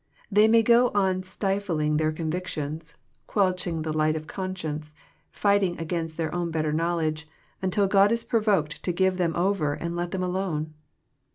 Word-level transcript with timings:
They 0.31 0.47
may 0.47 0.63
go 0.63 0.89
on 0.95 1.21
stifling 1.21 1.97
their 1.97 2.11
convictions, 2.11 2.95
quenching 3.27 3.83
the 3.83 3.93
light 3.93 4.15
of 4.15 4.25
conscience, 4.25 4.93
fighting 5.29 5.77
against 5.77 6.17
their 6.17 6.33
own 6.33 6.49
better 6.49 6.71
knowledge, 6.71 7.27
until 7.61 7.85
God 7.85 8.11
is 8.11 8.23
provoked 8.23 8.81
to 8.81 8.91
give 8.91 9.17
them 9.17 9.35
over 9.35 9.73
and 9.75 9.95
let 9.95 10.09
them 10.09 10.23
alone. 10.23 10.73